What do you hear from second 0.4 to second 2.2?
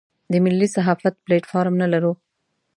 ملي صحافت پلیټ فارم نه لرو.